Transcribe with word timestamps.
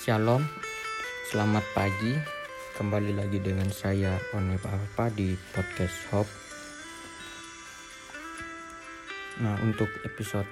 Shalom, 0.00 0.40
selamat 1.28 1.60
pagi. 1.76 2.16
Kembali 2.72 3.20
lagi 3.20 3.36
dengan 3.36 3.68
saya 3.68 4.16
One 4.32 4.56
Papa 4.56 5.12
di 5.12 5.36
podcast 5.52 5.92
Hop. 6.08 6.24
Nah, 9.44 9.60
untuk 9.60 9.92
episode 10.00 10.48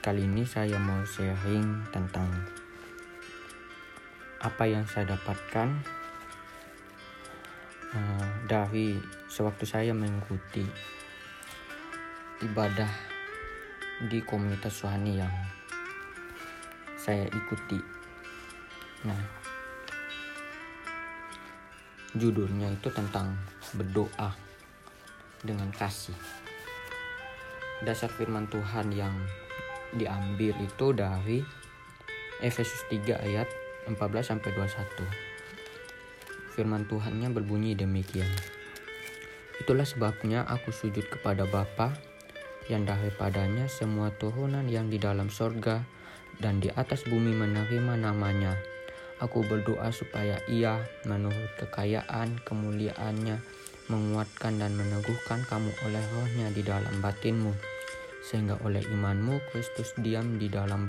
kali 0.00 0.24
ini 0.24 0.48
saya 0.48 0.80
mau 0.80 1.04
sharing 1.04 1.84
tentang 1.92 2.32
apa 4.40 4.64
yang 4.64 4.88
saya 4.88 5.12
dapatkan 5.12 5.68
uh, 7.92 8.28
dari 8.48 8.96
sewaktu 9.28 9.68
saya 9.68 9.92
mengikuti 9.92 10.64
ibadah 12.40 12.88
di 14.08 14.24
komunitas 14.24 14.80
suhani 14.80 15.20
yang 15.20 15.34
saya 16.96 17.28
ikuti. 17.28 17.95
Nah, 19.04 19.20
judulnya 22.16 22.72
itu 22.72 22.88
tentang 22.88 23.36
berdoa 23.76 24.32
dengan 25.44 25.68
kasih. 25.74 26.16
Dasar 27.84 28.08
firman 28.08 28.48
Tuhan 28.48 28.88
yang 28.94 29.12
diambil 29.92 30.56
itu 30.64 30.86
dari 30.96 31.44
Efesus 32.40 32.88
3 32.88 33.20
ayat 33.20 33.48
14 33.88 34.32
sampai 34.32 34.50
21. 34.56 35.04
Firman 36.56 36.88
Tuhannya 36.88 37.28
berbunyi 37.36 37.76
demikian. 37.76 38.32
Itulah 39.60 39.84
sebabnya 39.84 40.44
aku 40.48 40.72
sujud 40.72 41.04
kepada 41.08 41.44
Bapa 41.48 41.96
yang 42.68 42.84
daripadanya 42.84 43.68
semua 43.70 44.10
turunan 44.16 44.66
yang 44.66 44.90
di 44.90 44.98
dalam 45.00 45.28
sorga 45.28 45.84
dan 46.40 46.60
di 46.60 46.68
atas 46.72 47.04
bumi 47.08 47.32
menerima 47.32 47.94
namanya. 47.96 48.75
Aku 49.16 49.40
berdoa 49.48 49.88
supaya 49.96 50.36
ia 50.44 50.76
menurut 51.08 51.48
kekayaan 51.56 52.36
kemuliaannya 52.44 53.40
menguatkan 53.88 54.60
dan 54.60 54.76
meneguhkan 54.76 55.40
kamu 55.48 55.72
oleh 55.88 56.04
rohnya 56.12 56.52
di 56.52 56.60
dalam 56.60 57.00
batinmu. 57.00 57.56
Sehingga 58.20 58.60
oleh 58.60 58.84
imanmu 58.84 59.40
Kristus 59.48 59.96
diam 59.96 60.36
di 60.36 60.52
dalam 60.52 60.84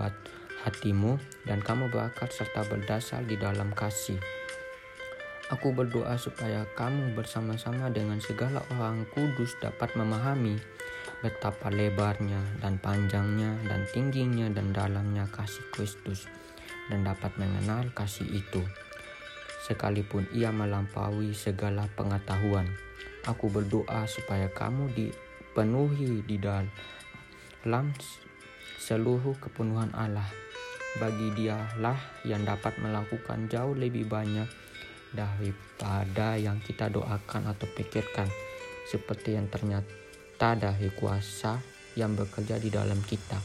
hatimu 0.68 1.16
dan 1.48 1.64
kamu 1.64 1.88
berakar 1.88 2.28
serta 2.28 2.68
berdasar 2.68 3.24
di 3.24 3.40
dalam 3.40 3.72
kasih. 3.72 4.20
Aku 5.48 5.72
berdoa 5.72 6.20
supaya 6.20 6.68
kamu 6.76 7.16
bersama-sama 7.16 7.88
dengan 7.88 8.20
segala 8.20 8.60
orang 8.76 9.08
kudus 9.16 9.56
dapat 9.64 9.96
memahami 9.96 10.60
betapa 11.24 11.72
lebarnya 11.72 12.60
dan 12.60 12.76
panjangnya 12.84 13.56
dan 13.64 13.88
tingginya 13.96 14.52
dan 14.52 14.76
dalamnya 14.76 15.24
kasih 15.32 15.64
Kristus 15.72 16.28
dan 16.88 17.08
dapat 17.08 17.32
mengenal 17.40 17.88
kasih 17.92 18.28
itu. 18.32 18.64
Sekalipun 19.68 20.28
ia 20.32 20.48
melampaui 20.52 21.36
segala 21.36 21.92
pengetahuan, 22.00 22.68
aku 23.28 23.52
berdoa 23.52 24.08
supaya 24.08 24.48
kamu 24.48 24.88
dipenuhi 24.96 26.24
di 26.24 26.40
dalam 26.40 26.72
seluruh 28.80 29.36
kepenuhan 29.44 29.92
Allah. 29.92 30.28
Bagi 30.98 31.36
dialah 31.36 32.00
yang 32.26 32.48
dapat 32.48 32.80
melakukan 32.80 33.52
jauh 33.52 33.76
lebih 33.76 34.08
banyak 34.08 34.48
daripada 35.12 36.40
yang 36.40 36.58
kita 36.64 36.90
doakan 36.90 37.52
atau 37.52 37.68
pikirkan, 37.70 38.26
seperti 38.88 39.36
yang 39.36 39.52
ternyata 39.52 40.56
dari 40.56 40.90
kuasa 40.96 41.60
yang 42.00 42.16
bekerja 42.16 42.58
di 42.58 42.72
dalam 42.72 42.98
kita. 43.04 43.38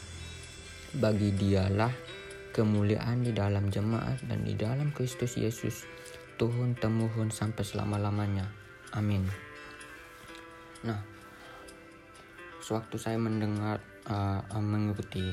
Bagi 0.96 1.34
dialah 1.34 2.21
kemuliaan 2.52 3.24
di 3.24 3.32
dalam 3.32 3.72
jemaat 3.72 4.20
dan 4.28 4.44
di 4.44 4.52
dalam 4.52 4.92
Kristus 4.92 5.40
Yesus 5.40 5.88
turun 6.36 6.76
temurun 6.76 7.32
sampai 7.32 7.64
selama-lamanya. 7.64 8.44
Amin. 8.92 9.24
Nah, 10.84 11.00
sewaktu 12.60 13.00
saya 13.00 13.16
mendengar 13.16 13.80
uh, 14.06 14.44
mengikuti 14.60 15.32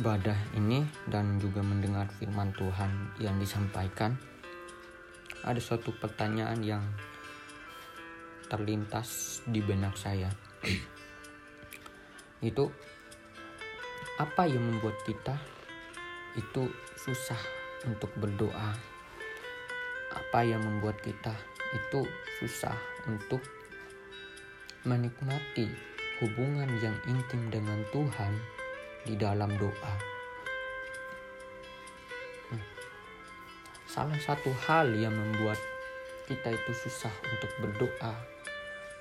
ibadah 0.00 0.36
ini 0.56 0.88
dan 1.12 1.36
juga 1.36 1.60
mendengar 1.60 2.08
firman 2.16 2.56
Tuhan 2.56 3.20
yang 3.20 3.36
disampaikan, 3.36 4.16
ada 5.44 5.60
suatu 5.60 5.92
pertanyaan 6.00 6.60
yang 6.64 6.84
terlintas 8.50 9.40
di 9.46 9.62
benak 9.62 9.94
saya 9.94 10.26
itu 12.50 12.66
apa 14.20 14.44
yang 14.44 14.60
membuat 14.60 15.00
kita 15.08 15.32
itu 16.36 16.68
susah 16.92 17.40
untuk 17.88 18.12
berdoa? 18.20 18.76
Apa 20.12 20.44
yang 20.44 20.60
membuat 20.60 21.00
kita 21.00 21.32
itu 21.72 22.04
susah 22.36 22.76
untuk 23.08 23.40
menikmati 24.84 25.72
hubungan 26.20 26.68
yang 26.84 26.92
intim 27.08 27.48
dengan 27.48 27.80
Tuhan 27.88 28.36
di 29.08 29.16
dalam 29.16 29.56
doa? 29.56 29.94
Nah, 32.52 32.64
salah 33.88 34.20
satu 34.20 34.52
hal 34.68 35.00
yang 35.00 35.16
membuat 35.16 35.56
kita 36.28 36.52
itu 36.52 36.72
susah 36.76 37.14
untuk 37.24 37.48
berdoa 37.64 38.20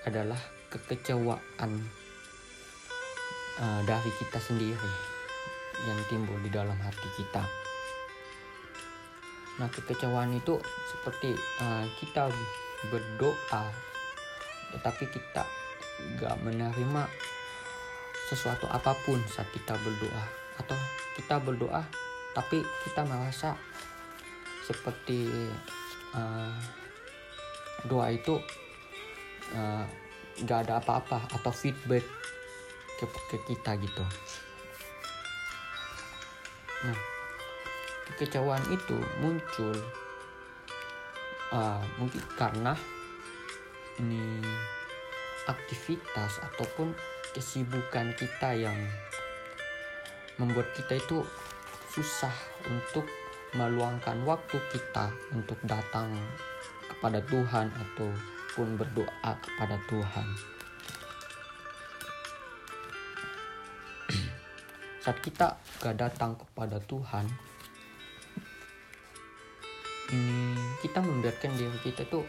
adalah 0.08 0.40
kekecewaan 0.72 1.98
uh, 3.62 3.81
dari 3.84 4.12
kita 4.20 4.40
sendiri 4.40 4.92
yang 5.88 6.00
timbul 6.12 6.36
di 6.44 6.52
dalam 6.52 6.75
hati 6.80 7.08
kita. 7.16 7.44
Nah, 9.59 9.68
kekecewaan 9.68 10.31
itu 10.36 10.56
seperti 10.88 11.36
uh, 11.64 11.86
kita 12.00 12.31
berdoa, 12.88 13.64
tetapi 14.75 15.03
kita 15.12 15.44
gak 16.20 16.36
menerima 16.44 17.03
sesuatu 18.31 18.72
apa 18.72 18.96
pun 19.03 19.20
saat 19.28 19.52
kita 19.52 19.76
berdoa, 19.84 20.24
atau 20.59 20.78
kita 21.20 21.44
berdoa 21.44 21.84
tapi 22.31 22.62
kita 22.86 23.03
merasa 23.03 23.58
seperti 24.64 25.28
uh, 26.14 26.53
doa 27.90 28.14
itu 28.14 28.38
uh, 29.58 29.84
ada 30.40 30.80
apa-apa 30.80 31.26
atau 31.36 31.52
feedback 31.52 32.06
ke, 32.99 33.05
ke 33.31 33.37
kita 33.47 33.79
gitu 33.79 34.03
nah 36.83 36.97
kekecewaan 38.11 38.63
itu 38.71 38.97
muncul 39.23 39.75
uh, 41.55 41.81
mungkin 41.95 42.23
karena 42.35 42.75
ini 43.99 44.43
aktivitas 45.47 46.39
ataupun 46.51 46.93
kesibukan 47.33 48.13
kita 48.15 48.55
yang 48.55 48.77
membuat 50.39 50.71
kita 50.77 50.97
itu 50.97 51.25
susah 51.91 52.31
untuk 52.69 53.03
meluangkan 53.57 54.21
waktu 54.23 54.57
kita 54.71 55.09
untuk 55.33 55.57
datang 55.66 56.13
kepada 56.85 57.19
Tuhan 57.27 57.67
atau 57.73 58.09
pun 58.53 58.77
berdoa 58.77 59.31
kepada 59.41 59.77
Tuhan. 59.89 60.27
Saat 65.09 65.25
kita 65.25 65.58
gak 65.81 65.97
datang 65.97 66.38
kepada 66.38 66.78
Tuhan, 66.86 67.25
ini 70.14 70.53
kita 70.86 71.02
membiarkan 71.02 71.50
diri 71.58 71.81
kita 71.81 72.06
tuh 72.14 72.22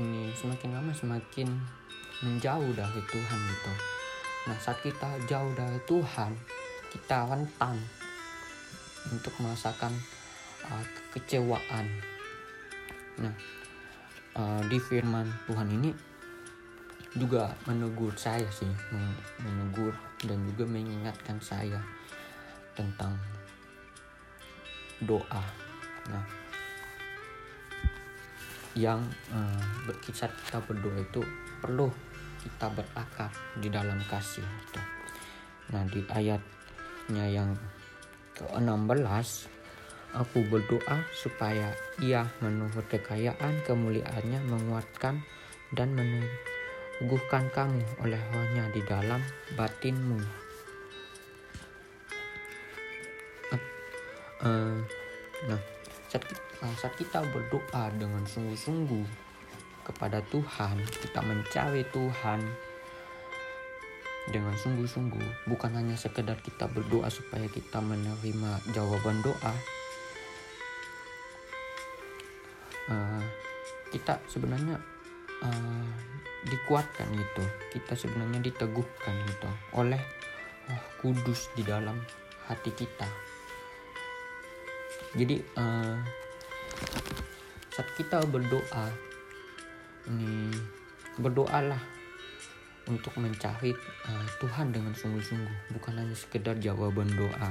ini 0.00 0.32
semakin 0.32 0.72
lama 0.72 0.96
semakin 0.96 1.44
menjauh 2.24 2.72
dari 2.72 3.02
Tuhan 3.12 3.40
gitu. 3.44 3.72
Nah 4.48 4.56
saat 4.56 4.80
kita 4.80 5.20
jauh 5.28 5.52
dari 5.52 5.76
Tuhan, 5.84 6.32
kita 6.96 7.28
rentan 7.28 7.76
untuk 9.12 9.36
merasakan 9.44 9.92
uh, 10.72 10.84
kekecewaan. 11.12 11.92
Nah 13.20 13.36
uh, 14.32 14.64
di 14.64 14.80
firman 14.80 15.28
Tuhan 15.44 15.68
ini 15.76 15.92
juga 17.16 17.52
menegur 17.64 18.12
saya 18.16 18.46
sih 18.52 18.68
menegur 19.40 19.92
dan 20.20 20.38
juga 20.52 20.64
mengingatkan 20.68 21.40
saya 21.40 21.80
tentang 22.76 23.16
doa 25.00 25.44
nah 26.12 26.24
yang 28.76 29.00
uh, 29.32 29.64
berkisah 29.88 30.28
kita 30.28 30.60
berdoa 30.68 31.00
itu 31.00 31.24
perlu 31.64 31.88
kita 32.44 32.68
berakar 32.70 33.32
di 33.56 33.72
dalam 33.72 33.96
kasih 34.04 34.44
itu. 34.44 34.80
Nah 35.72 35.82
di 35.88 36.04
ayatnya 36.12 37.24
yang 37.24 37.56
ke-16 38.36 39.56
Aku 40.16 40.48
berdoa 40.48 41.04
supaya 41.12 41.76
ia 42.00 42.24
menurut 42.40 42.88
kekayaan 42.88 43.60
kemuliaannya 43.68 44.40
menguatkan 44.48 45.20
dan 45.76 45.92
meneguhkan 46.96 47.44
kamu 47.52 47.82
oleh 48.00 48.20
rohnya 48.32 48.64
di 48.72 48.80
dalam 48.84 49.20
batinmu. 49.52 50.20
uh, 54.46 54.76
nah 55.48 55.60
saat, 56.08 56.24
saat 56.80 56.94
kita 56.96 57.20
berdoa 57.28 57.92
dengan 57.96 58.24
sungguh-sungguh 58.24 59.04
kepada 59.84 60.20
Tuhan 60.32 60.76
kita 60.82 61.20
mencari 61.22 61.82
Tuhan 61.92 62.40
dengan 64.32 64.54
sungguh-sungguh 64.58 65.46
bukan 65.46 65.72
hanya 65.78 65.94
sekedar 65.94 66.40
kita 66.42 66.66
berdoa 66.66 67.06
supaya 67.06 67.46
kita 67.46 67.78
menerima 67.78 68.74
jawaban 68.74 69.22
doa 69.22 69.54
kita 73.96 74.20
sebenarnya 74.28 74.76
uh, 75.42 75.88
dikuatkan 76.46 77.08
gitu. 77.12 77.44
Kita 77.74 77.98
sebenarnya 77.98 78.40
diteguhkan 78.40 79.14
gitu 79.26 79.50
oleh 79.76 80.00
oh, 80.70 80.82
kudus 81.02 81.50
di 81.58 81.66
dalam 81.66 81.98
hati 82.46 82.70
kita. 82.72 83.08
Jadi 85.16 85.40
uh, 85.58 85.96
saat 87.72 87.88
kita 87.96 88.24
berdoa 88.28 88.86
ini 90.06 90.54
berdoalah 91.18 91.80
untuk 92.86 93.18
mencari 93.18 93.74
uh, 94.06 94.26
Tuhan 94.38 94.70
dengan 94.70 94.94
sungguh-sungguh 94.94 95.74
bukan 95.74 95.94
hanya 95.98 96.14
sekedar 96.14 96.54
jawaban 96.62 97.10
doa. 97.18 97.50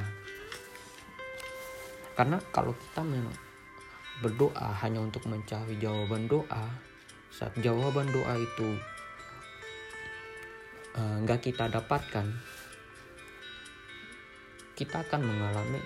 Karena 2.15 2.39
kalau 2.55 2.71
kita 2.71 3.03
memang 3.03 3.35
berdoa 4.23 4.71
hanya 4.79 5.03
untuk 5.03 5.27
mencari 5.27 5.75
jawaban 5.75 6.31
doa 6.31 6.94
saat 7.35 7.51
jawaban 7.59 8.07
doa 8.15 8.39
itu 8.39 8.79
uh, 10.95 11.19
nggak 11.27 11.51
kita 11.51 11.67
dapatkan 11.67 12.31
kita 14.75 15.03
akan 15.07 15.21
mengalami 15.23 15.79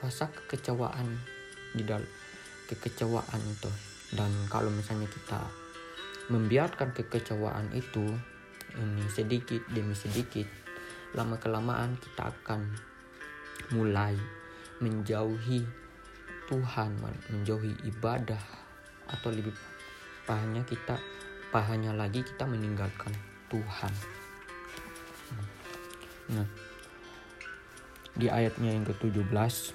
rasa 0.00 0.32
kekecewaan 0.32 1.08
di 1.76 1.84
dalam 1.84 2.08
kekecewaan 2.68 3.40
itu. 3.44 3.68
Dan 4.12 4.32
kalau 4.48 4.72
misalnya 4.72 5.08
kita 5.08 5.44
membiarkan 6.32 6.96
kekecewaan 6.96 7.72
itu 7.76 8.04
ini 8.72 9.04
sedikit 9.12 9.60
demi 9.68 9.92
sedikit 9.92 10.48
lama 11.12 11.36
kelamaan 11.36 12.00
kita 12.00 12.32
akan 12.32 12.72
mulai 13.76 14.16
menjauhi 14.80 15.60
Tuhan 16.48 16.90
menjauhi 17.28 17.84
ibadah 17.92 18.40
atau 19.12 19.28
lebih 19.28 19.52
pahanya 20.24 20.62
kita 20.66 20.98
pahanya 21.52 21.92
lagi 21.92 22.24
kita 22.24 22.48
meninggalkan 22.48 23.12
Tuhan. 23.52 23.92
Nah 26.32 26.48
di 28.12 28.28
ayatnya 28.28 28.76
yang 28.76 28.84
ke-17 28.84 29.72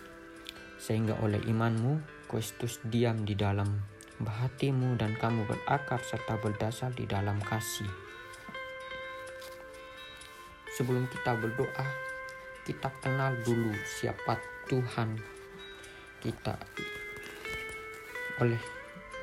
sehingga 0.77 1.17
oleh 1.25 1.41
imanmu 1.49 1.97
Kristus 2.29 2.77
diam 2.85 3.25
di 3.25 3.33
dalam 3.33 3.81
hatimu 4.21 4.97
dan 4.97 5.17
kamu 5.17 5.45
berakar 5.45 6.01
serta 6.01 6.37
berdasar 6.41 6.93
di 6.93 7.09
dalam 7.09 7.41
kasih. 7.41 7.89
Sebelum 10.77 11.09
kita 11.09 11.33
berdoa, 11.33 11.87
kita 12.65 12.93
kenal 13.01 13.33
dulu 13.41 13.73
siapa 13.97 14.37
Tuhan 14.69 15.17
kita. 16.21 16.53
Oleh 18.37 18.61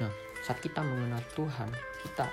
nah, 0.02 0.10
saat 0.44 0.60
kita 0.60 0.84
mengenal 0.84 1.24
Tuhan, 1.32 1.72
kita 2.04 2.28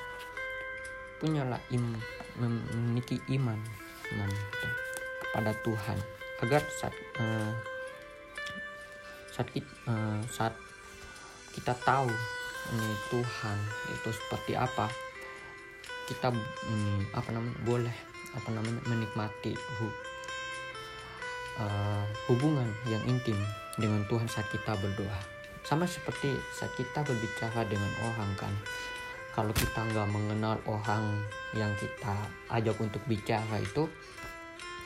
punyalah 1.24 1.64
im, 1.72 1.96
memiliki 2.36 3.24
iman, 3.40 3.56
iman 4.12 4.30
gitu, 4.30 4.68
kepada 5.24 5.52
Tuhan. 5.64 5.98
Agar 6.44 6.62
saat 6.76 6.96
uh, 7.22 7.54
saat 9.32 9.48
kita, 9.56 9.72
uh, 9.88 9.96
eh, 9.96 10.20
saat 10.28 10.54
kita 11.56 11.72
tahu 11.88 12.12
ini 12.72 12.96
Tuhan 13.10 13.58
itu 13.96 14.10
seperti 14.12 14.54
apa 14.60 14.92
kita 16.12 16.36
um, 16.68 17.00
apa 17.16 17.30
namanya 17.32 17.58
boleh 17.64 17.96
apa 18.32 18.50
namanya 18.52 18.82
menikmati 18.88 19.56
hu, 19.56 19.88
uh, 21.60 22.04
hubungan 22.32 22.68
yang 22.88 23.04
intim 23.08 23.36
dengan 23.80 24.04
Tuhan 24.08 24.28
saat 24.28 24.48
kita 24.52 24.76
berdoa 24.80 25.41
sama 25.62 25.86
seperti 25.86 26.34
saat 26.54 26.74
kita 26.78 27.06
berbicara 27.06 27.66
dengan 27.70 27.92
orang 28.12 28.32
kan. 28.38 28.54
Kalau 29.32 29.54
kita 29.56 29.80
nggak 29.88 30.10
mengenal 30.12 30.60
orang 30.68 31.24
yang 31.56 31.72
kita 31.80 32.16
ajak 32.52 32.76
untuk 32.82 33.00
bicara 33.08 33.64
itu 33.64 33.88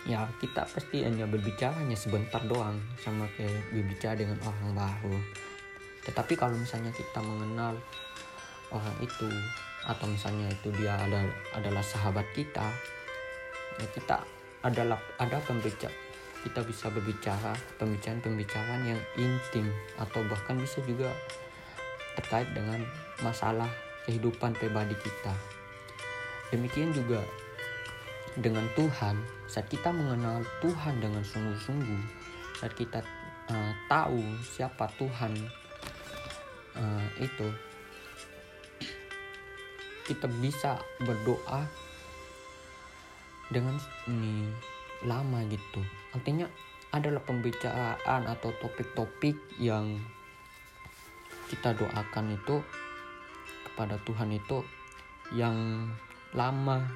ya 0.06 0.22
kita 0.38 0.70
pasti 0.70 1.02
hanya 1.02 1.26
berbicara 1.26 1.74
hanya 1.82 1.98
sebentar 1.98 2.38
doang 2.46 2.78
sama 3.02 3.26
kayak 3.34 3.58
berbicara 3.74 4.14
dengan 4.14 4.38
orang 4.46 4.78
baru. 4.78 5.18
Tetapi 6.06 6.34
kalau 6.38 6.54
misalnya 6.54 6.94
kita 6.94 7.26
mengenal 7.26 7.74
orang 8.70 8.96
itu 9.02 9.26
atau 9.86 10.06
misalnya 10.10 10.50
itu 10.50 10.70
dia 10.78 10.94
ada, 10.98 11.26
adalah 11.54 11.82
sahabat 11.82 12.26
kita 12.34 12.70
ya 13.78 13.88
kita 13.94 14.18
adalah 14.66 14.98
ada 15.22 15.38
pembicara 15.46 16.05
kita 16.46 16.62
bisa 16.62 16.94
berbicara 16.94 17.58
pembicaraan-pembicaraan 17.82 18.86
yang 18.86 19.02
intim 19.18 19.74
atau 19.98 20.22
bahkan 20.30 20.54
bisa 20.62 20.78
juga 20.86 21.10
terkait 22.14 22.46
dengan 22.54 22.86
masalah 23.26 23.68
kehidupan 24.06 24.54
pribadi 24.54 24.94
kita. 25.02 25.34
Demikian 26.54 26.94
juga 26.94 27.26
dengan 28.38 28.70
Tuhan, 28.78 29.18
saat 29.50 29.66
kita 29.66 29.90
mengenal 29.90 30.46
Tuhan 30.62 31.02
dengan 31.02 31.26
sungguh-sungguh, 31.26 32.02
saat 32.62 32.78
kita 32.78 33.02
uh, 33.50 33.74
tahu 33.90 34.22
siapa 34.46 34.86
Tuhan 35.02 35.34
uh, 36.78 37.08
itu, 37.18 37.50
kita 40.06 40.30
bisa 40.38 40.78
berdoa 41.02 41.66
dengan 43.50 43.80
ini 44.06 44.75
lama 45.06 45.46
gitu 45.48 45.82
artinya 46.12 46.50
adalah 46.96 47.20
pembicaraan 47.28 48.24
atau 48.28 48.56
topik-topik 48.64 49.36
yang 49.60 50.00
kita 51.52 51.76
doakan 51.76 52.34
itu 52.34 52.64
kepada 53.68 54.00
Tuhan 54.08 54.32
itu 54.32 54.64
yang 55.36 55.88
lama 56.32 56.88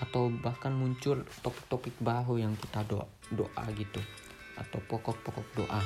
atau 0.00 0.32
bahkan 0.42 0.74
muncul 0.74 1.22
topik-topik 1.44 1.94
baru 2.02 2.40
yang 2.40 2.56
kita 2.58 2.82
doa, 2.88 3.06
doa 3.30 3.64
gitu 3.76 4.00
atau 4.58 4.78
pokok-pokok 4.90 5.46
doa. 5.54 5.80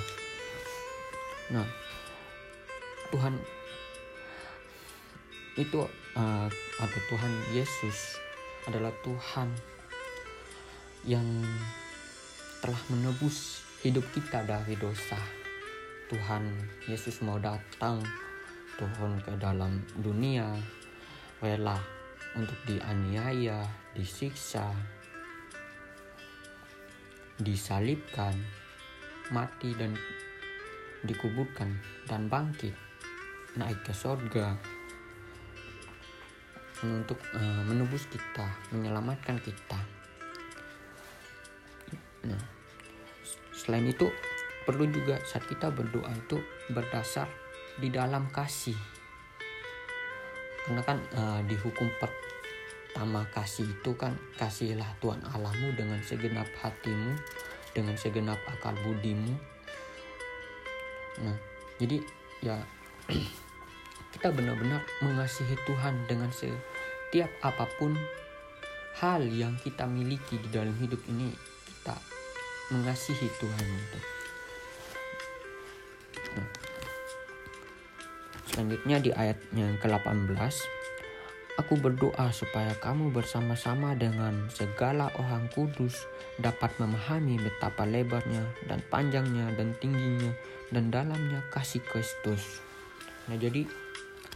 Nah, 1.53 1.67
Tuhan 3.13 3.37
itu 5.57 5.79
uh, 6.17 6.49
atau 6.81 7.01
Tuhan 7.09 7.33
Yesus 7.53 8.21
adalah 8.69 8.93
Tuhan 9.05 9.49
yang 11.07 11.25
telah 12.59 12.83
menebus 12.91 13.63
hidup 13.87 14.03
kita 14.11 14.43
dari 14.43 14.75
dosa. 14.75 15.19
Tuhan 16.11 16.51
Yesus 16.91 17.23
mau 17.23 17.39
datang 17.39 18.03
turun 18.75 19.19
ke 19.23 19.33
dalam 19.39 19.83
dunia 20.03 20.51
rela 21.39 21.79
untuk 22.35 22.59
dianiaya, 22.67 23.63
disiksa, 23.95 24.75
disalibkan, 27.39 28.35
mati 29.31 29.73
dan 29.79 29.95
dikuburkan 31.07 31.71
dan 32.11 32.27
bangkit 32.27 32.75
naik 33.57 33.81
ke 33.87 33.95
sorga 33.95 34.53
untuk 36.85 37.17
uh, 37.33 37.63
menebus 37.65 38.05
kita, 38.13 38.45
menyelamatkan 38.69 39.41
kita. 39.41 39.96
Selain 43.67 43.91
itu 43.91 44.07
perlu 44.63 44.87
juga 44.87 45.19
saat 45.27 45.43
kita 45.51 45.75
berdoa 45.75 46.11
itu 46.15 46.39
berdasar 46.71 47.27
di 47.83 47.91
dalam 47.91 48.31
kasih. 48.31 48.79
Karena 50.63 50.83
kan 50.87 50.99
uh, 51.15 51.43
di 51.43 51.59
hukum 51.59 51.91
pertama 51.99 53.27
kasih 53.35 53.67
itu 53.67 53.91
kan 53.99 54.15
kasihlah 54.39 54.87
Tuhan 55.03 55.23
Allahmu 55.27 55.75
dengan 55.75 55.99
segenap 56.03 56.47
hatimu, 56.63 57.19
dengan 57.75 57.99
segenap 57.99 58.39
akal 58.47 58.75
budimu. 58.87 59.35
Nah, 61.23 61.39
jadi 61.83 61.99
ya 62.43 62.57
kita 64.15 64.31
benar-benar 64.31 64.83
mengasihi 65.03 65.59
Tuhan 65.67 66.07
dengan 66.07 66.31
setiap 66.31 67.31
apa 67.43 67.67
pun 67.79 67.95
hal 68.97 69.23
yang 69.29 69.55
kita 69.61 69.85
miliki 69.85 70.41
di 70.41 70.49
dalam 70.49 70.73
hidup 70.81 70.99
ini 71.07 71.31
kita 71.69 72.16
mengasihi 72.73 73.29
Tuhan 73.39 73.67
itu. 73.67 74.01
Selanjutnya 78.53 78.97
di 79.05 79.11
ayat 79.13 79.39
yang 79.53 79.77
ke-18 79.81 80.33
Aku 81.57 81.73
berdoa 81.81 82.29
supaya 82.37 82.77
kamu 82.77 83.17
bersama-sama 83.17 83.97
dengan 83.97 84.45
segala 84.53 85.09
orang 85.17 85.49
kudus 85.57 86.05
dapat 86.37 86.69
memahami 86.77 87.41
betapa 87.41 87.89
lebarnya 87.89 88.45
dan 88.69 88.85
panjangnya 88.93 89.57
dan 89.57 89.73
tingginya 89.81 90.37
dan 90.69 90.93
dalamnya 90.93 91.41
kasih 91.49 91.81
Kristus. 91.81 92.61
Nah, 93.25 93.41
jadi 93.41 93.65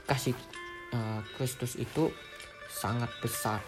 kasih 0.08 0.32
uh, 0.96 1.20
Kristus 1.36 1.76
itu 1.76 2.08
sangat 2.72 3.12
besar. 3.20 3.60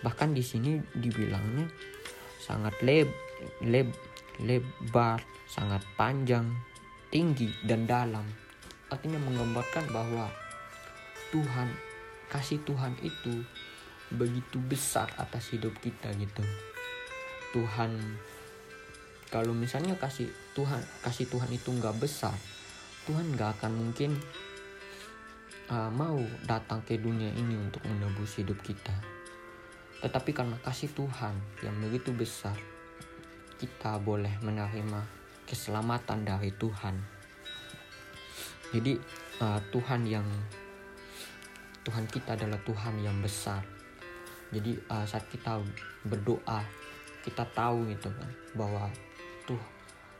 Bahkan 0.00 0.32
di 0.32 0.40
sini 0.40 0.80
dibilangnya 0.96 1.68
sangat 2.46 2.78
leb, 2.86 3.10
leb, 3.66 3.90
lebar, 4.38 5.18
sangat 5.50 5.82
panjang, 5.98 6.46
tinggi 7.10 7.50
dan 7.66 7.90
dalam. 7.90 8.22
Artinya 8.86 9.18
menggambarkan 9.18 9.90
bahwa 9.90 10.30
Tuhan, 11.34 11.74
kasih 12.30 12.62
Tuhan 12.62 12.94
itu 13.02 13.42
begitu 14.14 14.62
besar 14.62 15.10
atas 15.18 15.50
hidup 15.50 15.74
kita 15.82 16.14
gitu. 16.14 16.46
Tuhan 17.50 17.98
kalau 19.26 19.50
misalnya 19.50 19.98
kasih 19.98 20.30
Tuhan 20.54 20.78
kasih 21.02 21.26
Tuhan 21.26 21.50
itu 21.50 21.72
nggak 21.74 21.98
besar 21.98 22.34
Tuhan 23.08 23.34
nggak 23.34 23.58
akan 23.58 23.72
mungkin 23.74 24.14
uh, 25.70 25.90
mau 25.90 26.18
datang 26.46 26.82
ke 26.86 26.98
dunia 26.98 27.30
ini 27.34 27.58
untuk 27.58 27.82
menebus 27.86 28.38
hidup 28.38 28.58
kita 28.62 29.15
tetapi 30.04 30.30
karena 30.36 30.56
kasih 30.60 30.92
Tuhan 30.92 31.34
yang 31.64 31.76
begitu 31.80 32.12
besar 32.12 32.56
kita 33.56 33.96
boleh 33.96 34.32
menerima 34.44 35.00
keselamatan 35.48 36.26
dari 36.26 36.52
Tuhan. 36.52 36.94
Jadi 38.76 38.92
uh, 39.40 39.60
Tuhan 39.72 40.02
yang 40.04 40.26
Tuhan 41.86 42.04
kita 42.10 42.36
adalah 42.36 42.60
Tuhan 42.66 43.00
yang 43.00 43.16
besar. 43.22 43.62
Jadi 44.52 44.76
uh, 44.90 45.06
saat 45.06 45.24
kita 45.32 45.62
berdoa 46.04 46.60
kita 47.24 47.42
tahu 47.56 47.90
gitu 47.90 48.10
kan 48.12 48.30
bahwa 48.54 48.86
tuh 49.48 49.58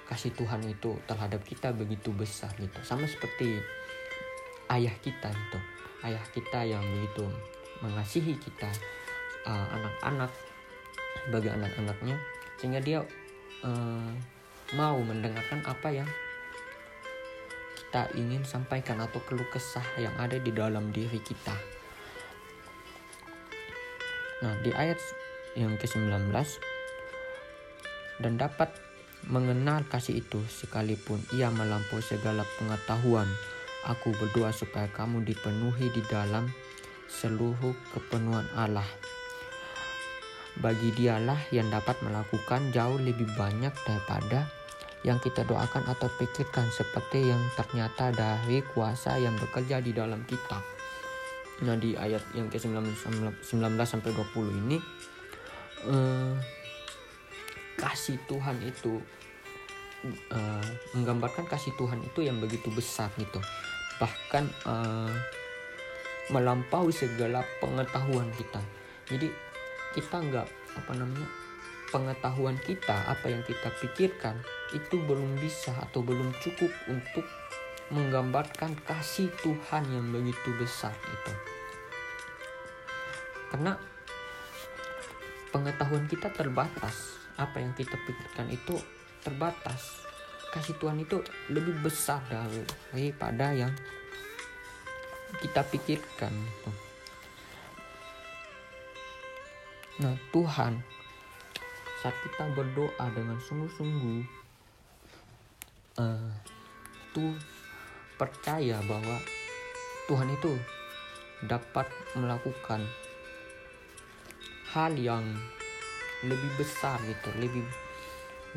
kasih 0.06 0.35
Tuhan 0.35 0.62
itu 0.66 0.95
terhadap 1.04 1.42
kita 1.42 1.75
begitu 1.75 2.14
besar 2.14 2.54
gitu. 2.56 2.78
Sama 2.87 3.04
seperti 3.04 3.61
ayah 4.73 4.95
kita 5.02 5.28
gitu. 5.28 5.59
Ayah 6.06 6.23
kita 6.30 6.62
yang 6.62 6.83
begitu 6.83 7.26
mengasihi 7.83 8.38
kita 8.38 8.71
uh, 9.46 9.66
anak-anak 9.72 10.30
sebagai 11.26 11.50
anak-anaknya 11.54 12.16
sehingga 12.58 12.80
dia 12.82 13.00
uh, 13.64 14.10
mau 14.74 14.98
mendengarkan 14.98 15.62
apa 15.62 15.88
yang 15.94 16.08
kita 17.86 18.10
ingin 18.18 18.42
sampaikan 18.42 18.98
atau 18.98 19.22
keluh 19.24 19.46
kesah 19.54 19.84
yang 19.96 20.12
ada 20.18 20.36
di 20.42 20.50
dalam 20.50 20.90
diri 20.90 21.22
kita. 21.22 21.54
Nah, 24.44 24.52
di 24.60 24.68
ayat 24.74 25.00
yang 25.56 25.80
ke-19 25.80 26.28
dan 28.20 28.36
dapat 28.36 28.68
mengenal 29.26 29.80
kasih 29.88 30.20
itu 30.20 30.44
sekalipun 30.50 31.18
ia 31.32 31.48
melampaui 31.48 32.04
segala 32.04 32.44
pengetahuan. 32.60 33.26
Aku 33.86 34.12
berdoa 34.18 34.50
supaya 34.50 34.90
kamu 34.90 35.22
dipenuhi 35.22 35.88
di 35.94 36.02
dalam 36.10 36.50
seluruh 37.06 37.72
kepenuhan 37.94 38.44
Allah. 38.58 38.86
Bagi 40.56 40.92
dialah 40.96 41.38
yang 41.52 41.68
dapat 41.68 42.00
melakukan 42.00 42.72
jauh 42.72 42.96
lebih 42.96 43.28
banyak 43.36 43.72
daripada 43.84 44.48
yang 45.04 45.20
kita 45.20 45.44
doakan 45.44 45.86
atau 45.86 46.08
pikirkan 46.16 46.66
seperti 46.72 47.28
yang 47.28 47.42
ternyata 47.54 48.10
dari 48.10 48.64
kuasa 48.64 49.20
yang 49.20 49.36
bekerja 49.36 49.78
di 49.84 49.92
dalam 49.92 50.25
kita. 50.25 50.58
Nah 51.62 51.76
di 51.76 51.94
ayat 51.94 52.25
yang 52.32 52.48
ke-19 52.48 53.44
sampai 53.84 54.10
20 54.12 54.60
ini 54.66 54.76
eh, 55.86 56.34
kasih 57.76 58.16
Tuhan 58.25 58.56
itu 58.64 58.98
uh, 60.32 60.66
menggambarkan 60.96 61.44
kasih 61.46 61.72
Tuhan 61.76 62.00
itu 62.02 62.25
yang 62.25 62.40
begitu 62.40 62.72
besar 62.72 63.12
gitu 63.20 63.40
bahkan 63.96 64.48
uh, 64.68 65.12
melampaui 66.28 66.92
segala 66.92 67.44
pengetahuan 67.62 68.28
kita 68.36 68.60
jadi 69.08 69.30
kita 69.96 70.20
nggak 70.20 70.48
apa 70.76 70.92
namanya 70.92 71.28
pengetahuan 71.88 72.60
kita 72.60 73.08
apa 73.08 73.32
yang 73.32 73.40
kita 73.48 73.72
pikirkan 73.80 74.36
itu 74.76 75.00
belum 75.00 75.40
bisa 75.40 75.72
atau 75.88 76.04
belum 76.04 76.36
cukup 76.44 76.68
untuk 76.92 77.24
menggambarkan 77.88 78.74
kasih 78.82 79.30
Tuhan 79.40 79.84
yang 79.88 80.06
begitu 80.10 80.50
besar 80.58 80.92
itu. 80.92 81.32
Karena 83.46 83.78
pengetahuan 85.54 86.10
kita 86.10 86.34
terbatas 86.34 87.14
apa 87.38 87.62
yang 87.62 87.72
kita 87.78 87.94
pikirkan 87.94 88.50
itu 88.50 88.74
terbatas. 89.22 90.04
Kasih 90.50 90.74
Tuhan 90.80 90.98
itu 91.00 91.20
lebih 91.52 91.78
besar 91.84 92.20
daripada 92.28 93.52
yang 93.54 93.70
kita 95.38 95.62
pikirkan 95.68 96.32
nah 99.96 100.12
Tuhan 100.32 100.80
saat 102.04 102.16
kita 102.20 102.44
berdoa 102.52 103.06
dengan 103.16 103.40
sungguh-sungguh 103.40 104.20
uh, 105.96 106.30
percaya 108.20 108.80
bahwa 108.84 109.16
Tuhan 110.08 110.28
itu 110.32 110.52
dapat 111.44 111.88
melakukan 112.16 112.84
hal 114.72 114.92
yang 114.96 115.24
lebih 116.24 116.52
besar 116.60 117.00
gitu 117.04 117.28
lebih 117.40 117.64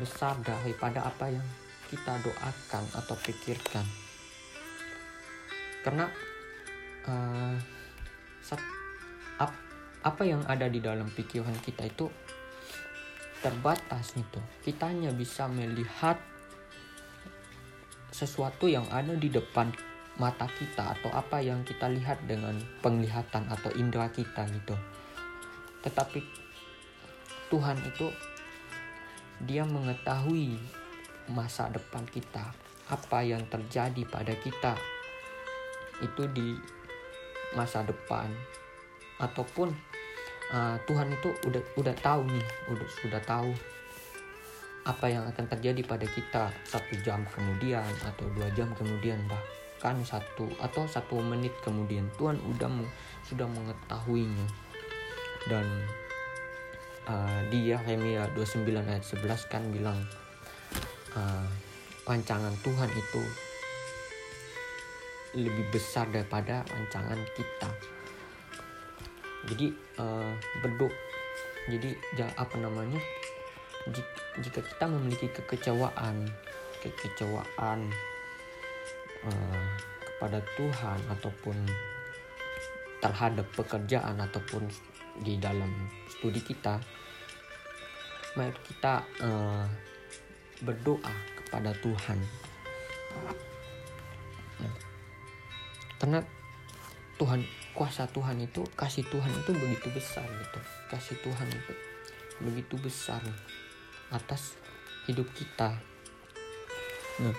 besar 0.00 0.36
daripada 0.40 1.04
apa 1.04 1.28
yang 1.28 1.44
kita 1.92 2.16
doakan 2.24 2.84
atau 2.96 3.16
pikirkan. 3.20 3.84
Karena 5.84 6.06
uh, 7.04 7.56
ap, 9.42 9.52
apa 10.00 10.24
yang 10.24 10.40
ada 10.48 10.64
di 10.68 10.80
dalam 10.80 11.08
pikiran 11.12 11.56
kita 11.60 11.84
itu 11.84 12.08
terbatas 13.40 14.16
gitu. 14.16 14.40
Kita 14.64 14.88
hanya 14.88 15.12
bisa 15.12 15.48
melihat 15.48 16.16
sesuatu 18.12 18.68
yang 18.68 18.84
ada 18.92 19.16
di 19.16 19.32
depan 19.32 19.72
mata 20.20 20.44
kita 20.44 20.92
atau 20.96 21.08
apa 21.16 21.40
yang 21.40 21.64
kita 21.64 21.88
lihat 21.88 22.20
dengan 22.28 22.60
penglihatan 22.84 23.48
atau 23.48 23.72
indera 23.76 24.12
kita 24.12 24.44
gitu. 24.52 24.76
Tetapi 25.80 26.20
Tuhan 27.48 27.80
itu 27.80 28.12
dia 29.48 29.64
mengetahui 29.64 30.60
masa 31.32 31.72
depan 31.72 32.04
kita, 32.12 32.52
apa 32.92 33.24
yang 33.24 33.40
terjadi 33.48 34.04
pada 34.04 34.36
kita 34.36 34.76
itu 36.04 36.28
di 36.32 36.56
masa 37.56 37.80
depan. 37.84 38.28
Ataupun 39.20 39.89
uh, 40.50 40.76
Tuhan 40.86 41.08
itu 41.14 41.30
udah 41.46 41.62
udah 41.78 41.94
tahu 42.02 42.22
nih, 42.26 42.46
udah 42.70 42.88
sudah 43.02 43.22
tahu 43.24 43.50
apa 44.84 45.06
yang 45.12 45.24
akan 45.28 45.44
terjadi 45.56 45.84
pada 45.84 46.06
kita 46.08 46.48
satu 46.64 46.94
jam 47.04 47.22
kemudian 47.28 47.84
atau 48.00 48.24
dua 48.32 48.48
jam 48.56 48.72
kemudian 48.72 49.20
bahkan 49.28 50.00
satu 50.02 50.48
atau 50.58 50.84
satu 50.88 51.20
menit 51.22 51.54
kemudian. 51.62 52.08
Tuhan 52.18 52.40
udah 52.42 52.70
sudah 53.24 53.46
mengetahuinya. 53.46 54.46
Dan 55.48 55.66
uh, 57.08 57.40
di 57.48 57.72
Yeremia 57.72 58.28
29 58.36 58.66
ayat 58.76 59.04
11 59.04 59.52
kan 59.52 59.62
bilang 59.72 59.98
uh, 61.16 61.48
rancangan 62.04 62.52
Tuhan 62.60 62.90
itu 62.92 63.22
lebih 65.30 65.70
besar 65.70 66.10
daripada 66.10 66.66
rancangan 66.66 67.22
kita 67.38 67.70
jadi 69.48 69.72
uh, 70.00 70.32
beduk. 70.60 70.92
Jadi 71.70 71.94
apa 72.36 72.56
namanya? 72.60 73.00
Jika 74.40 74.60
kita 74.60 74.84
memiliki 74.90 75.28
kekecewaan 75.32 76.28
kekecewaan 76.80 77.92
uh, 79.24 79.64
kepada 80.00 80.40
Tuhan 80.56 80.98
ataupun 81.12 81.56
terhadap 83.00 83.46
pekerjaan 83.56 84.20
ataupun 84.20 84.68
di 85.20 85.36
dalam 85.40 85.68
studi 86.08 86.40
kita 86.40 86.80
mari 88.38 88.54
kita 88.62 89.02
uh, 89.24 89.64
berdoa 90.62 91.12
kepada 91.40 91.72
Tuhan. 91.80 92.18
Karena 96.00 96.24
Tuhan 97.20 97.40
kuasa 97.72 98.06
Tuhan 98.10 98.40
itu 98.42 98.64
kasih 98.76 99.06
Tuhan 99.08 99.30
itu 99.30 99.50
begitu 99.54 99.88
besar 99.94 100.26
gitu 100.26 100.60
kasih 100.90 101.16
Tuhan 101.22 101.48
itu 101.48 101.74
begitu 102.40 102.74
besar 102.80 103.20
atas 104.10 104.56
hidup 105.06 105.28
kita 105.36 105.76
nah 107.20 107.36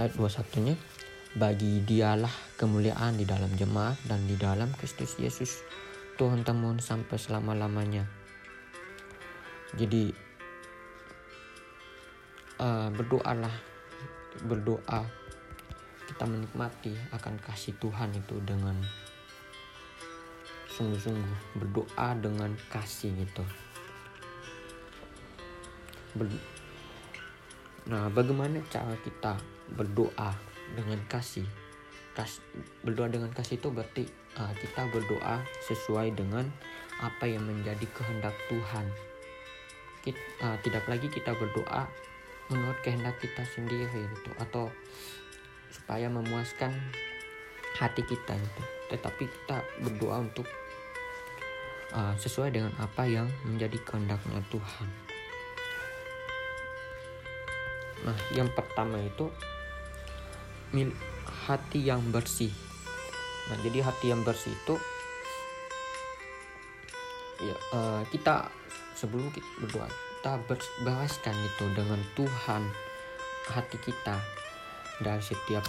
ayat 0.00 0.16
21 0.16 0.66
nya 0.66 0.74
bagi 1.34 1.82
dialah 1.82 2.32
kemuliaan 2.54 3.18
di 3.18 3.26
dalam 3.26 3.50
jemaat 3.58 3.98
dan 4.06 4.22
di 4.26 4.38
dalam 4.38 4.70
Kristus 4.78 5.18
Yesus 5.18 5.66
Tuhan 6.14 6.46
temun 6.46 6.78
sampai 6.78 7.18
selama-lamanya. 7.18 8.06
Jadi 9.74 10.14
uh, 12.62 12.88
berdoalah 12.94 13.50
berdoa 14.46 15.02
kita 16.06 16.24
menikmati 16.30 16.94
akan 17.10 17.34
kasih 17.42 17.74
Tuhan 17.82 18.14
itu 18.14 18.38
dengan 18.46 18.78
sungguh-sungguh 20.74 21.62
berdoa 21.62 22.18
dengan 22.18 22.50
kasih 22.70 23.14
gitu. 23.14 23.44
Ber 26.18 26.26
nah, 27.86 28.10
bagaimana 28.10 28.58
cara 28.70 28.94
kita 29.06 29.38
berdoa 29.78 30.34
dengan 30.74 30.98
kasih? 31.06 31.46
Kas, 32.14 32.38
berdoa 32.86 33.10
dengan 33.10 33.30
kasih 33.34 33.58
itu 33.58 33.70
berarti 33.70 34.06
uh, 34.38 34.54
kita 34.54 34.86
berdoa 34.90 35.42
sesuai 35.66 36.14
dengan 36.14 36.46
apa 37.02 37.26
yang 37.26 37.42
menjadi 37.42 37.86
kehendak 37.90 38.34
Tuhan. 38.46 38.86
Kita, 40.02 40.20
uh, 40.42 40.56
tidak 40.62 40.86
lagi 40.86 41.10
kita 41.10 41.34
berdoa 41.34 41.86
menurut 42.50 42.78
kehendak 42.82 43.18
kita 43.18 43.42
sendiri 43.46 43.88
gitu 43.90 44.30
atau 44.36 44.70
supaya 45.74 46.06
memuaskan 46.06 46.70
hati 47.74 48.06
kita 48.06 48.38
itu 48.38 48.62
tetapi 48.94 49.26
kita 49.26 49.58
berdoa 49.82 50.22
untuk 50.22 50.46
uh, 51.94 52.14
sesuai 52.18 52.50
dengan 52.50 52.72
apa 52.82 53.06
yang 53.06 53.30
menjadi 53.46 53.78
kehendaknya 53.86 54.42
Tuhan 54.50 54.88
nah 58.04 58.18
yang 58.36 58.52
pertama 58.52 59.00
itu 59.00 59.32
hati 61.44 61.86
yang 61.86 62.02
bersih. 62.10 62.50
Nah, 63.52 63.56
jadi 63.60 63.84
hati 63.84 64.10
yang 64.10 64.24
bersih 64.24 64.50
itu 64.50 64.76
ya 67.44 67.56
uh, 67.76 68.00
kita 68.08 68.48
sebelum 68.96 69.28
kita 69.34 69.44
berdoa 69.60 69.90
kita 69.90 70.32
berbahaskan 70.48 71.36
itu 71.36 71.64
dengan 71.76 72.00
Tuhan 72.16 72.62
hati 73.52 73.76
kita 73.82 74.16
dari 75.02 75.20
setiap 75.20 75.66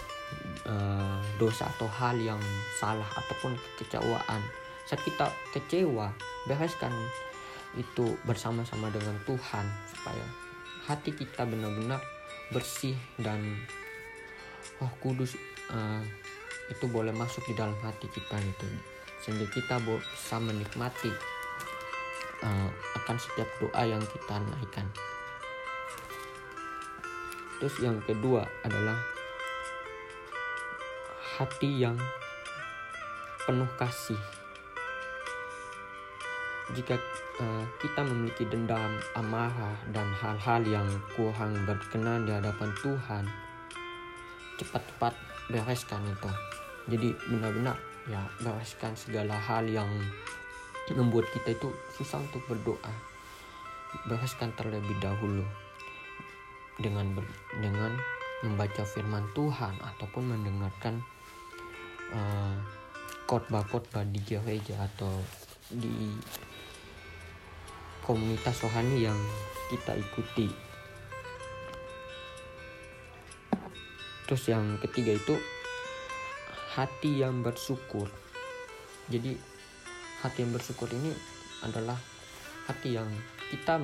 uh, 0.69 1.19
dosa 1.35 1.67
atau 1.75 1.89
hal 1.89 2.15
yang 2.21 2.39
salah 2.79 3.09
ataupun 3.19 3.57
kekecewaan 3.75 4.39
saat 4.85 5.01
kita 5.01 5.33
kecewa 5.53 6.13
bahaskan 6.45 6.93
itu 7.75 8.15
bersama-sama 8.23 8.87
dengan 8.93 9.17
Tuhan 9.27 9.65
supaya 9.91 10.25
hati 10.85 11.11
kita 11.11 11.43
benar-benar 11.43 11.99
bersih 12.53 12.95
dan 13.17 13.41
Roh 14.77 14.93
Kudus 15.01 15.33
uh, 15.73 16.01
itu 16.69 16.85
boleh 16.89 17.13
masuk 17.13 17.45
di 17.49 17.53
dalam 17.57 17.75
hati 17.81 18.05
kita 18.09 18.37
itu 18.41 18.69
sehingga 19.25 19.49
kita 19.49 19.81
bisa 19.81 20.37
menikmati 20.37 21.09
uh, 22.45 22.69
akan 23.01 23.17
setiap 23.17 23.49
doa 23.57 23.83
yang 23.85 24.01
kita 24.05 24.35
naikkan. 24.37 24.85
Terus 27.57 27.75
yang 27.81 27.97
kedua 28.05 28.45
adalah 28.61 28.99
hati 31.39 31.81
yang 31.81 31.97
penuh 33.49 33.69
kasih. 33.81 34.19
Jika 36.73 36.97
uh, 37.43 37.63
kita 37.77 38.01
memiliki 38.01 38.49
dendam, 38.49 38.97
amarah, 39.13 39.77
dan 39.93 40.09
hal-hal 40.17 40.65
yang 40.65 40.87
kurang 41.13 41.53
berkenan 41.69 42.25
di 42.25 42.33
hadapan 42.33 42.73
Tuhan, 42.81 43.25
cepat-cepat 44.57 45.13
bereskan 45.53 46.01
itu. 46.09 46.31
Jadi 46.89 47.09
benar-benar 47.29 47.77
ya 48.09 48.21
bereskan 48.41 48.97
segala 48.97 49.37
hal 49.37 49.65
yang 49.69 49.89
membuat 50.93 51.29
kita 51.37 51.53
itu 51.53 51.69
susah 51.93 52.21
untuk 52.21 52.41
berdoa. 52.49 52.93
Bereskan 54.09 54.49
terlebih 54.57 54.97
dahulu 54.97 55.45
dengan 56.81 57.13
ber, 57.13 57.25
dengan 57.61 57.93
membaca 58.41 58.83
firman 58.85 59.25
Tuhan 59.37 59.77
ataupun 59.81 60.33
mendengarkan 60.33 61.01
uh, 62.13 62.57
khotbah-khotbah 63.25 64.05
di 64.09 64.21
gereja 64.21 64.85
atau 64.85 65.13
di 65.69 66.13
komunitas 68.05 68.61
rohani 68.61 69.09
yang 69.09 69.17
kita 69.73 69.97
ikuti. 69.97 70.45
Terus 74.25 74.43
yang 74.49 74.77
ketiga 74.81 75.17
itu 75.17 75.35
hati 76.73 77.21
yang 77.21 77.41
bersyukur. 77.45 78.09
Jadi 79.09 79.37
hati 80.21 80.37
yang 80.45 80.53
bersyukur 80.53 80.89
ini 80.93 81.13
adalah 81.61 81.97
hati 82.65 82.97
yang 82.97 83.09
kita 83.53 83.81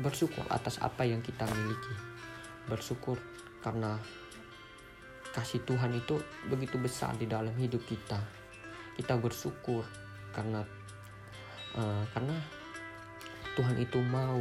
bersyukur 0.00 0.44
atas 0.48 0.80
apa 0.80 1.04
yang 1.04 1.20
kita 1.20 1.48
miliki. 1.48 1.94
Bersyukur 2.68 3.20
karena 3.60 3.96
kasih 5.32 5.64
Tuhan 5.64 5.96
itu 5.96 6.20
begitu 6.48 6.76
besar 6.76 7.16
di 7.16 7.24
dalam 7.24 7.52
hidup 7.56 7.80
kita. 7.88 8.20
Kita 8.92 9.16
bersyukur 9.16 9.84
karena 10.32 10.64
uh, 11.76 12.02
karena 12.16 12.36
Tuhan 13.52 13.76
itu 13.76 14.00
mau 14.00 14.40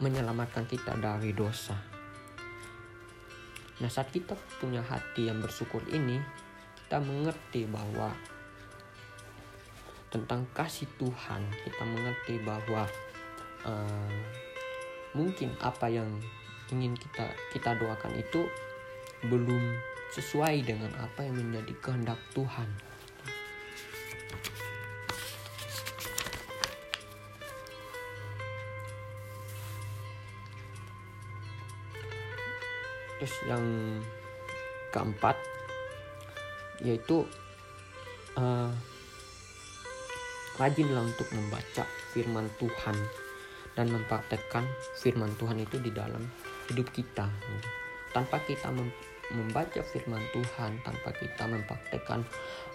menyelamatkan 0.00 0.64
kita 0.68 0.96
dari 0.96 1.32
dosa 1.32 1.96
Nah 3.76 3.90
saat 3.92 4.08
kita 4.08 4.32
punya 4.56 4.80
hati 4.80 5.28
yang 5.28 5.44
bersyukur 5.44 5.84
ini, 5.92 6.16
kita 6.84 6.96
mengerti 6.96 7.68
bahwa 7.68 8.08
tentang 10.08 10.48
kasih 10.56 10.88
Tuhan, 10.96 11.44
kita 11.60 11.82
mengerti 11.84 12.40
bahwa 12.40 12.88
uh, 13.68 14.16
mungkin 15.12 15.52
apa 15.60 15.92
yang 15.92 16.08
ingin 16.72 16.96
kita 16.96 17.28
kita 17.52 17.76
doakan 17.76 18.16
itu 18.16 18.48
belum 19.28 19.76
sesuai 20.16 20.64
dengan 20.64 20.92
apa 20.96 21.28
yang 21.28 21.36
menjadi 21.36 21.72
kehendak 21.84 22.20
Tuhan. 22.32 22.68
Terus 33.26 33.42
yang 33.50 33.66
keempat 34.94 35.34
yaitu 36.78 37.26
uh, 38.38 38.70
rajinlah 40.54 41.02
untuk 41.02 41.26
membaca 41.34 41.82
firman 42.14 42.46
Tuhan 42.62 42.94
dan 43.74 43.90
mempraktekkan 43.90 44.62
firman 45.02 45.34
Tuhan 45.42 45.58
itu 45.58 45.82
di 45.82 45.90
dalam 45.90 46.22
hidup 46.70 46.86
kita. 46.94 47.26
Tanpa 48.14 48.38
kita 48.46 48.70
mem 48.70 48.94
membaca 49.34 49.82
firman 49.82 50.22
Tuhan 50.30 50.78
tanpa 50.86 51.10
kita 51.18 51.50
mempraktekkan 51.50 52.22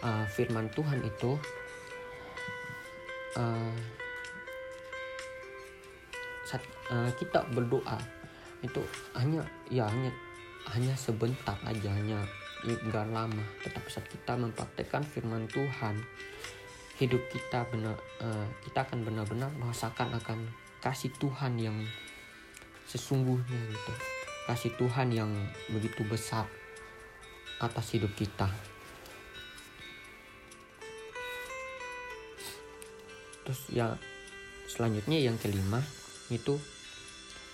uh, 0.04 0.28
firman 0.28 0.68
Tuhan 0.76 1.00
itu 1.00 1.40
uh, 3.40 3.72
saat 6.44 6.60
uh, 6.92 7.08
kita 7.16 7.48
berdoa 7.56 7.96
itu 8.60 8.84
hanya 9.16 9.48
ya 9.72 9.88
hanya 9.88 10.12
hanya 10.70 10.94
sebentar 10.94 11.58
aja 11.66 11.90
hanya 11.90 12.22
enggak 12.66 13.10
lama. 13.10 13.44
Tetapi 13.66 13.90
saat 13.90 14.08
kita 14.08 14.38
mempraktekkan 14.38 15.02
firman 15.02 15.50
Tuhan 15.50 15.98
hidup 17.02 17.22
kita 17.34 17.66
benar 17.74 17.98
uh, 18.22 18.46
kita 18.62 18.86
akan 18.86 19.02
benar-benar 19.02 19.50
merasakan 19.58 20.14
akan 20.22 20.46
kasih 20.86 21.10
Tuhan 21.18 21.58
yang 21.58 21.78
sesungguhnya 22.86 23.62
gitu. 23.74 23.94
Kasih 24.46 24.72
Tuhan 24.78 25.10
yang 25.10 25.32
begitu 25.74 26.06
besar 26.06 26.46
atas 27.62 27.94
hidup 27.94 28.14
kita. 28.14 28.50
Terus 33.42 33.62
ya 33.74 33.98
selanjutnya 34.70 35.18
yang 35.18 35.38
kelima 35.42 35.82
itu 36.30 36.58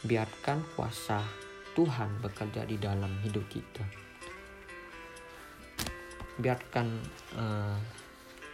biarkan 0.03 0.61
kuasa 0.75 1.46
Tuhan 1.77 2.09
bekerja 2.25 2.65
di 2.65 2.81
dalam 2.81 3.13
hidup 3.21 3.45
kita. 3.45 3.85
Biarkan 6.41 6.87
uh, 7.37 7.77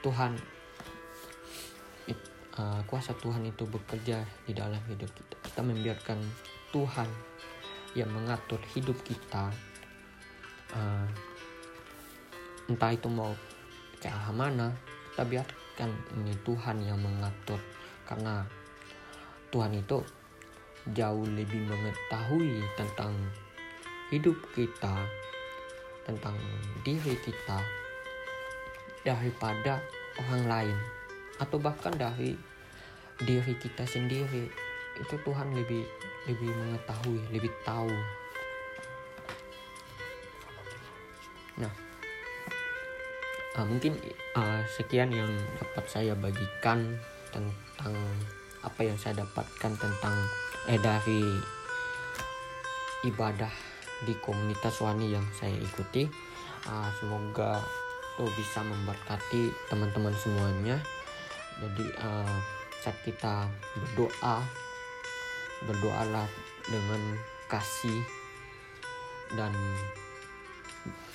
Tuhan 0.04 0.36
uh, 2.60 2.82
kuasa 2.84 3.16
Tuhan 3.16 3.48
itu 3.48 3.64
bekerja 3.64 4.28
di 4.44 4.52
dalam 4.52 4.84
hidup 4.92 5.08
kita. 5.16 5.36
Kita 5.40 5.62
membiarkan 5.64 6.20
Tuhan 6.76 7.08
yang 7.96 8.12
mengatur 8.12 8.60
hidup 8.76 9.00
kita. 9.08 9.48
Uh, 10.76 11.08
entah 12.68 12.92
itu 12.92 13.08
mau 13.08 13.32
ke 14.04 14.12
arah 14.12 14.36
mana, 14.36 14.68
kita 15.16 15.24
biarkan 15.24 15.92
ini 16.20 16.36
Tuhan 16.44 16.84
yang 16.84 17.00
mengatur 17.00 17.62
karena 18.04 18.44
Tuhan 19.48 19.80
itu 19.80 20.02
jauh 20.92 21.24
lebih 21.24 21.64
mengetahui 21.64 22.60
tentang 22.76 23.16
hidup 24.12 24.36
kita 24.52 25.08
tentang 26.04 26.36
diri 26.84 27.16
kita 27.24 27.64
daripada 29.08 29.80
orang 30.20 30.44
lain. 30.46 30.78
Atau 31.40 31.58
bahkan 31.64 31.96
dari 31.96 32.36
diri 33.24 33.56
kita 33.56 33.88
sendiri. 33.88 34.52
Itu 35.00 35.16
Tuhan 35.24 35.56
lebih 35.56 35.88
lebih 36.28 36.52
mengetahui 36.52 37.20
lebih 37.32 37.52
tahu. 37.64 37.92
Nah 41.64 41.74
uh, 43.58 43.66
mungkin 43.66 43.98
uh, 44.38 44.62
sekian 44.70 45.10
yang 45.14 45.30
dapat 45.58 45.86
saya 45.90 46.14
bagikan 46.18 46.98
tentang 47.34 47.96
apa 48.64 48.82
yang 48.86 48.98
saya 48.98 49.26
dapatkan 49.26 49.74
tentang 49.76 50.16
eh 50.72 50.80
dari 50.80 51.22
ibadah 53.04 53.52
di 54.04 54.16
komunitas 54.20 54.80
wani 54.80 55.12
yang 55.12 55.26
saya 55.36 55.56
ikuti 55.60 56.08
uh, 56.68 56.90
semoga 57.00 57.60
tuh 58.16 58.30
bisa 58.38 58.64
memberkati 58.64 59.52
teman-teman 59.68 60.16
semuanya 60.16 60.80
jadi 61.60 61.86
uh, 62.00 62.36
saat 62.84 62.96
kita 63.04 63.48
berdoa 63.76 64.44
berdoalah 65.68 66.28
dengan 66.68 67.02
kasih 67.48 68.04
dan 69.36 69.52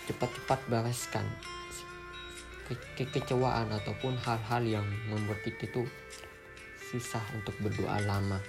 cepat-cepat 0.09 0.61
bereskan 0.73 1.25
ke 2.69 2.77
kekecewaan 3.01 3.69
ataupun 3.73 4.17
hal-hal 4.21 4.63
yang 4.65 4.87
membuat 5.09 5.41
kita 5.41 5.69
itu 5.69 5.89
susah 6.89 7.21
untuk 7.37 7.57
berdoa 7.61 8.01
lama. 8.05 8.41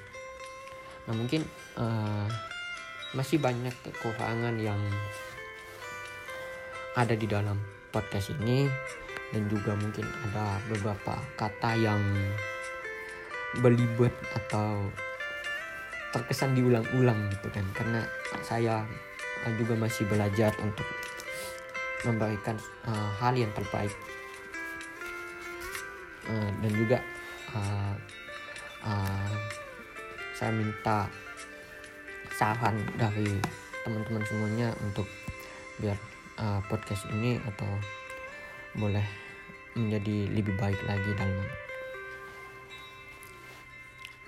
Nah 1.09 1.17
mungkin 1.17 1.41
uh, 1.73 2.29
masih 3.17 3.41
banyak 3.41 3.73
kekurangan 3.81 4.53
yang 4.61 4.77
ada 6.93 7.17
di 7.17 7.25
dalam 7.25 7.57
podcast 7.89 8.29
ini. 8.37 8.69
Dan 9.29 9.45
juga 9.49 9.73
mungkin 9.77 10.05
ada 10.29 10.57
beberapa 10.69 11.17
kata 11.37 11.77
yang 11.77 12.01
belibet 13.61 14.13
atau 14.33 14.89
terkesan 16.13 16.53
diulang-ulang 16.53 17.29
gitu 17.33 17.49
kan. 17.49 17.65
Karena 17.73 18.05
saya 18.45 18.85
juga 19.57 19.73
masih 19.77 20.05
belajar 20.05 20.53
untuk 20.61 20.85
memberikan 22.05 22.57
uh, 22.85 23.09
hal 23.17 23.33
yang 23.33 23.49
terbaik. 23.57 23.93
Uh, 26.29 26.49
dan 26.61 26.71
juga 26.73 26.97
uh, 27.53 27.93
uh, 28.85 29.33
saya 30.39 30.55
minta 30.55 31.11
saran 32.31 32.79
dari 32.95 33.27
teman-teman 33.83 34.23
semuanya 34.23 34.71
untuk 34.79 35.03
biar 35.83 35.99
uh, 36.39 36.63
podcast 36.71 37.11
ini 37.11 37.35
atau 37.43 37.67
boleh 38.79 39.03
menjadi 39.75 40.31
lebih 40.31 40.55
baik 40.55 40.79
lagi 40.87 41.11
dalam 41.19 41.43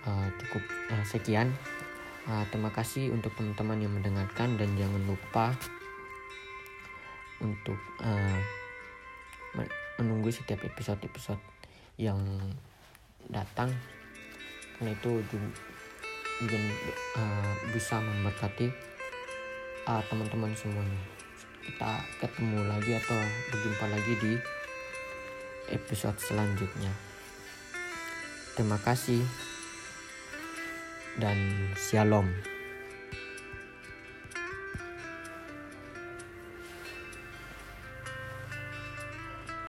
uh, 0.03 0.27
cukup 0.35 0.63
uh, 0.91 1.05
sekian. 1.07 1.55
Uh, 2.27 2.43
terima 2.51 2.75
kasih 2.75 3.07
untuk 3.15 3.31
teman-teman 3.39 3.79
yang 3.79 3.95
mendengarkan 3.95 4.59
dan 4.59 4.67
jangan 4.75 5.07
lupa 5.07 5.55
untuk 7.39 7.79
uh, 8.03 8.39
menunggu 9.95 10.27
setiap 10.27 10.59
episode-episode 10.59 11.39
yang 11.95 12.19
datang. 13.31 13.71
Karena 14.75 14.91
itu 14.91 15.23
juga 16.41 16.57
uh, 17.21 17.53
bisa 17.69 18.01
memberkati 18.01 18.67
uh, 19.85 20.01
teman-teman 20.09 20.51
semuanya. 20.57 21.01
Kita 21.61 22.01
ketemu 22.17 22.65
lagi 22.65 22.97
atau 22.97 23.21
berjumpa 23.53 23.85
lagi 23.85 24.13
di 24.17 24.33
episode 25.69 26.17
selanjutnya. 26.17 26.91
Terima 28.57 28.81
kasih 28.81 29.21
dan 31.21 31.37
shalom 31.77 32.50